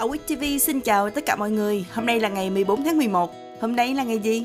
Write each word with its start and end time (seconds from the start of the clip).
Awit 0.00 0.18
TV 0.26 0.44
xin 0.60 0.80
chào 0.80 1.10
tất 1.10 1.26
cả 1.26 1.36
mọi 1.36 1.50
người. 1.50 1.84
Hôm 1.94 2.06
nay 2.06 2.20
là 2.20 2.28
ngày 2.28 2.50
14 2.50 2.84
tháng 2.84 2.96
11. 2.96 3.34
Hôm 3.60 3.76
nay 3.76 3.94
là 3.94 4.02
ngày 4.02 4.18
gì? 4.18 4.44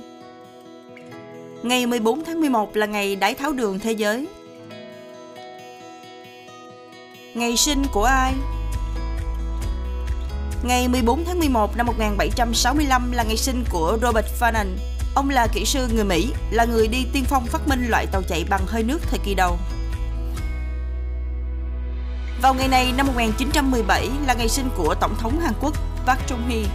Ngày 1.63 1.85
14 1.85 2.23
tháng 2.23 2.39
11 2.39 2.75
là 2.75 2.85
ngày 2.85 3.15
đái 3.15 3.33
tháo 3.33 3.53
đường 3.53 3.79
thế 3.79 3.91
giới. 3.91 4.27
Ngày 7.33 7.57
sinh 7.57 7.83
của 7.93 8.03
ai? 8.03 8.33
Ngày 10.63 10.87
14 10.87 11.23
tháng 11.25 11.39
11 11.39 11.77
năm 11.77 11.85
1765 11.85 13.11
là 13.11 13.23
ngày 13.23 13.37
sinh 13.37 13.63
của 13.69 13.97
Robert 14.01 14.27
Fannin. 14.39 14.67
Ông 15.15 15.29
là 15.29 15.47
kỹ 15.53 15.65
sư 15.65 15.87
người 15.95 16.05
Mỹ, 16.05 16.33
là 16.51 16.65
người 16.65 16.87
đi 16.87 17.05
tiên 17.13 17.23
phong 17.27 17.45
phát 17.45 17.67
minh 17.67 17.85
loại 17.89 18.05
tàu 18.11 18.21
chạy 18.21 18.45
bằng 18.49 18.61
hơi 18.67 18.83
nước 18.83 18.99
thời 19.09 19.19
kỳ 19.25 19.33
đầu. 19.33 19.57
Vào 22.45 22.53
ngày 22.53 22.67
này 22.67 22.93
năm 22.97 23.07
1917 23.07 24.09
là 24.25 24.33
ngày 24.33 24.49
sinh 24.49 24.69
của 24.77 24.95
Tổng 24.95 25.15
thống 25.19 25.39
Hàn 25.39 25.53
Quốc 25.61 25.73
Park 26.05 26.19
Chung-hee. 26.27 26.65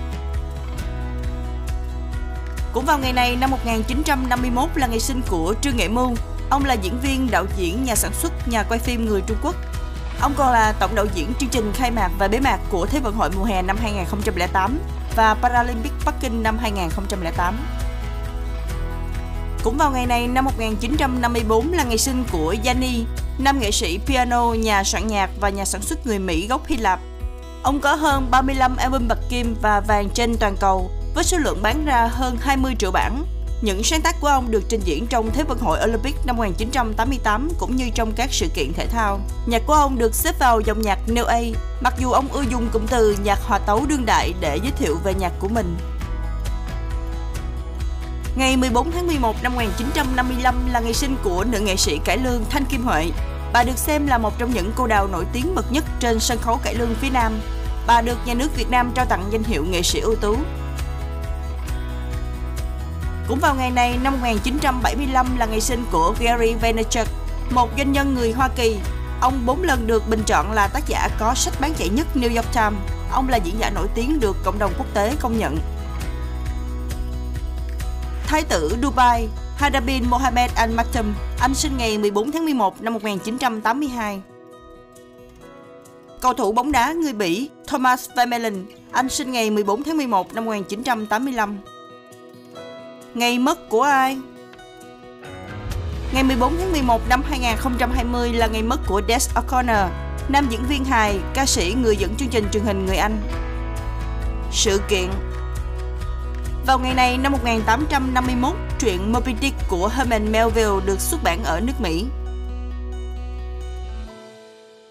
Cũng 2.72 2.84
vào 2.84 2.98
ngày 2.98 3.12
này 3.12 3.36
năm 3.36 3.50
1951 3.50 4.68
là 4.74 4.86
ngày 4.86 5.00
sinh 5.00 5.22
của 5.28 5.54
Trương 5.62 5.76
Nghệ 5.76 5.88
Mưu. 5.88 6.14
Ông 6.50 6.64
là 6.64 6.74
diễn 6.74 7.00
viên, 7.00 7.30
đạo 7.30 7.44
diễn, 7.56 7.84
nhà 7.84 7.94
sản 7.94 8.12
xuất, 8.14 8.48
nhà 8.48 8.62
quay 8.62 8.80
phim 8.80 9.06
người 9.06 9.20
Trung 9.26 9.36
Quốc. 9.42 9.54
Ông 10.20 10.34
còn 10.36 10.52
là 10.52 10.74
tổng 10.80 10.94
đạo 10.94 11.06
diễn 11.14 11.32
chương 11.40 11.48
trình 11.48 11.72
khai 11.74 11.90
mạc 11.90 12.10
và 12.18 12.28
bế 12.28 12.40
mạc 12.40 12.58
của 12.70 12.86
Thế 12.86 13.00
vận 13.00 13.14
hội 13.14 13.30
mùa 13.36 13.44
hè 13.44 13.62
năm 13.62 13.76
2008 13.82 14.78
và 15.16 15.34
Paralympic 15.34 15.92
Bắc 16.04 16.14
Kinh 16.20 16.42
năm 16.42 16.58
2008. 16.58 17.56
Cũng 19.64 19.76
vào 19.76 19.90
ngày 19.90 20.06
này 20.06 20.28
năm 20.28 20.44
1954 20.44 21.72
là 21.72 21.84
ngày 21.84 21.98
sinh 21.98 22.24
của 22.32 22.54
Yanni, 22.64 23.04
nam 23.44 23.60
nghệ 23.60 23.70
sĩ 23.70 23.98
piano, 24.06 24.52
nhà 24.52 24.84
soạn 24.84 25.06
nhạc 25.06 25.30
và 25.40 25.48
nhà 25.48 25.64
sản 25.64 25.82
xuất 25.82 26.06
người 26.06 26.18
Mỹ 26.18 26.46
gốc 26.46 26.66
Hy 26.66 26.76
Lạp. 26.76 27.00
Ông 27.62 27.80
có 27.80 27.94
hơn 27.94 28.30
35 28.30 28.76
album 28.76 29.08
bạc 29.08 29.18
kim 29.28 29.56
và 29.62 29.80
vàng 29.80 30.08
trên 30.14 30.36
toàn 30.36 30.56
cầu, 30.60 30.90
với 31.14 31.24
số 31.24 31.38
lượng 31.38 31.62
bán 31.62 31.84
ra 31.84 32.06
hơn 32.06 32.36
20 32.40 32.74
triệu 32.78 32.90
bản. 32.90 33.24
Những 33.62 33.82
sáng 33.82 34.02
tác 34.02 34.16
của 34.20 34.28
ông 34.28 34.50
được 34.50 34.62
trình 34.68 34.80
diễn 34.84 35.06
trong 35.06 35.30
Thế 35.30 35.44
vận 35.44 35.58
hội 35.58 35.78
Olympic 35.84 36.14
năm 36.26 36.36
1988 36.36 37.48
cũng 37.58 37.76
như 37.76 37.90
trong 37.94 38.12
các 38.12 38.28
sự 38.32 38.46
kiện 38.54 38.72
thể 38.72 38.86
thao. 38.86 39.20
Nhạc 39.46 39.62
của 39.66 39.72
ông 39.72 39.98
được 39.98 40.14
xếp 40.14 40.38
vào 40.38 40.60
dòng 40.60 40.82
nhạc 40.82 40.98
New 41.06 41.24
Age. 41.24 41.52
mặc 41.80 41.94
dù 41.98 42.10
ông 42.10 42.28
ưa 42.32 42.42
dùng 42.42 42.68
cụm 42.72 42.86
từ 42.86 43.16
nhạc 43.24 43.38
hòa 43.42 43.58
tấu 43.58 43.86
đương 43.86 44.06
đại 44.06 44.34
để 44.40 44.58
giới 44.62 44.72
thiệu 44.72 44.96
về 45.04 45.14
nhạc 45.14 45.32
của 45.38 45.48
mình. 45.48 45.76
Ngày 48.36 48.56
14 48.56 48.90
tháng 48.90 49.06
11 49.06 49.42
năm 49.42 49.54
1955 49.54 50.54
là 50.72 50.80
ngày 50.80 50.94
sinh 50.94 51.16
của 51.24 51.44
nữ 51.44 51.60
nghệ 51.60 51.76
sĩ 51.76 51.98
cải 52.04 52.18
lương 52.18 52.44
Thanh 52.50 52.64
Kim 52.64 52.82
Huệ. 52.82 53.10
Bà 53.52 53.62
được 53.62 53.78
xem 53.78 54.06
là 54.06 54.18
một 54.18 54.38
trong 54.38 54.54
những 54.54 54.72
cô 54.76 54.86
đào 54.86 55.06
nổi 55.06 55.24
tiếng 55.32 55.54
bậc 55.54 55.72
nhất 55.72 55.84
trên 56.00 56.20
sân 56.20 56.38
khấu 56.38 56.56
cải 56.56 56.74
lương 56.74 56.94
phía 56.94 57.10
Nam. 57.10 57.40
Bà 57.86 58.00
được 58.00 58.18
nhà 58.26 58.34
nước 58.34 58.56
Việt 58.56 58.70
Nam 58.70 58.92
trao 58.94 59.06
tặng 59.06 59.24
danh 59.30 59.42
hiệu 59.42 59.64
nghệ 59.64 59.82
sĩ 59.82 60.00
ưu 60.00 60.14
tú. 60.16 60.36
Cũng 63.28 63.38
vào 63.38 63.54
ngày 63.54 63.70
này 63.70 63.98
năm 64.02 64.12
1975 64.12 65.36
là 65.38 65.46
ngày 65.46 65.60
sinh 65.60 65.84
của 65.92 66.14
Gary 66.20 66.54
Vaynerchuk, 66.54 67.08
một 67.50 67.70
doanh 67.76 67.92
nhân 67.92 68.14
người 68.14 68.32
Hoa 68.32 68.48
Kỳ. 68.56 68.78
Ông 69.20 69.46
bốn 69.46 69.62
lần 69.62 69.86
được 69.86 70.08
bình 70.08 70.22
chọn 70.26 70.52
là 70.52 70.68
tác 70.68 70.86
giả 70.86 71.08
có 71.18 71.34
sách 71.34 71.54
bán 71.60 71.74
chạy 71.74 71.88
nhất 71.88 72.06
New 72.14 72.36
York 72.36 72.52
Times. 72.54 72.80
Ông 73.12 73.28
là 73.28 73.36
diễn 73.36 73.58
giả 73.58 73.70
nổi 73.70 73.88
tiếng 73.94 74.20
được 74.20 74.36
cộng 74.44 74.58
đồng 74.58 74.72
quốc 74.78 74.86
tế 74.94 75.14
công 75.20 75.38
nhận. 75.38 75.58
Thái 78.26 78.42
tử 78.42 78.76
Dubai 78.82 79.28
Hada 79.60 79.80
bin 79.80 80.04
Mohammed 80.10 80.50
Al 80.54 80.70
Maktoum, 80.70 81.14
anh 81.40 81.54
sinh 81.54 81.76
ngày 81.76 81.98
14 81.98 82.32
tháng 82.32 82.44
11 82.44 82.82
năm 82.82 82.94
1982. 82.94 84.20
Cầu 86.20 86.34
thủ 86.34 86.52
bóng 86.52 86.72
đá 86.72 86.92
người 86.92 87.12
Bỉ 87.12 87.48
Thomas 87.66 88.08
Vermaelen, 88.16 88.66
anh 88.92 89.08
sinh 89.08 89.32
ngày 89.32 89.50
14 89.50 89.82
tháng 89.82 89.96
11 89.96 90.34
năm 90.34 90.44
1985. 90.44 91.58
Ngày 93.14 93.38
mất 93.38 93.68
của 93.68 93.82
ai? 93.82 94.18
Ngày 96.12 96.22
14 96.22 96.56
tháng 96.58 96.72
11 96.72 97.08
năm 97.08 97.22
2020 97.28 98.32
là 98.32 98.46
ngày 98.46 98.62
mất 98.62 98.80
của 98.86 99.02
Des 99.08 99.30
O'Connor, 99.34 99.88
nam 100.28 100.46
diễn 100.50 100.64
viên 100.68 100.84
hài, 100.84 101.18
ca 101.34 101.46
sĩ 101.46 101.74
người 101.82 101.96
dẫn 101.96 102.14
chương 102.16 102.28
trình 102.28 102.44
truyền 102.52 102.64
hình 102.64 102.86
người 102.86 102.96
Anh. 102.96 103.20
Sự 104.52 104.80
kiện 104.88 105.10
vào 106.66 106.78
ngày 106.78 106.94
này 106.94 107.18
năm 107.18 107.32
1851, 107.32 108.54
truyện 108.78 109.12
Moby 109.12 109.34
Dick 109.42 109.56
của 109.68 109.88
Herman 109.88 110.32
Melville 110.32 110.86
được 110.86 111.00
xuất 111.00 111.22
bản 111.24 111.44
ở 111.44 111.60
nước 111.60 111.72
Mỹ. 111.80 112.04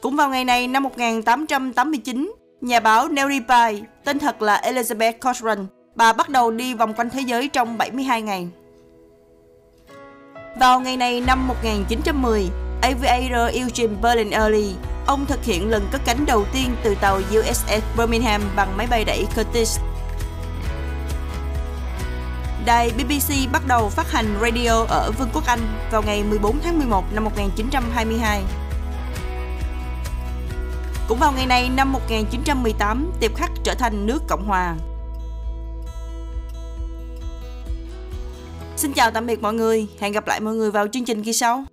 Cũng 0.01 0.15
vào 0.15 0.29
ngày 0.29 0.45
này 0.45 0.67
năm 0.67 0.83
1889, 0.83 2.33
nhà 2.61 2.79
báo 2.79 3.07
Nellie 3.07 3.39
Bly, 3.39 3.81
tên 4.03 4.19
thật 4.19 4.41
là 4.41 4.61
Elizabeth 4.65 5.13
Cochrane, 5.13 5.63
bà 5.95 6.13
bắt 6.13 6.29
đầu 6.29 6.51
đi 6.51 6.73
vòng 6.73 6.93
quanh 6.93 7.09
thế 7.09 7.21
giới 7.21 7.47
trong 7.47 7.77
72 7.77 8.21
ngày. 8.21 8.47
Vào 10.59 10.79
ngày 10.79 10.97
này 10.97 11.21
năm 11.21 11.47
1910, 11.47 12.49
aviator 12.81 13.55
Eugene 13.55 13.93
Berlin-Early, 14.01 14.73
ông 15.07 15.25
thực 15.25 15.43
hiện 15.43 15.69
lần 15.69 15.87
cất 15.91 16.01
cánh 16.05 16.25
đầu 16.25 16.45
tiên 16.53 16.75
từ 16.83 16.95
tàu 17.01 17.17
USS 17.17 17.83
Birmingham 17.97 18.41
bằng 18.55 18.77
máy 18.77 18.87
bay 18.89 19.05
đẩy 19.05 19.27
Curtiss 19.35 19.79
Đài 22.65 22.91
BBC 22.91 23.51
bắt 23.51 23.61
đầu 23.67 23.89
phát 23.89 24.11
hành 24.11 24.37
radio 24.41 24.85
ở 24.89 25.11
Vương 25.11 25.29
quốc 25.33 25.45
Anh 25.45 25.59
vào 25.91 26.01
ngày 26.01 26.23
14 26.23 26.59
tháng 26.63 26.77
11 26.77 27.03
năm 27.13 27.23
1922. 27.23 28.43
Cũng 31.07 31.19
vào 31.19 31.31
ngày 31.31 31.45
này 31.45 31.69
năm 31.69 31.91
1918, 31.91 33.11
Tiệp 33.19 33.35
Khắc 33.35 33.51
trở 33.63 33.73
thành 33.73 34.05
nước 34.05 34.19
Cộng 34.27 34.45
hòa. 34.45 34.75
Xin 38.75 38.93
chào 38.93 39.11
tạm 39.11 39.25
biệt 39.27 39.41
mọi 39.41 39.53
người, 39.53 39.87
hẹn 39.99 40.11
gặp 40.11 40.27
lại 40.27 40.39
mọi 40.39 40.55
người 40.55 40.71
vào 40.71 40.87
chương 40.87 41.05
trình 41.05 41.23
kỳ 41.23 41.33
sau. 41.33 41.63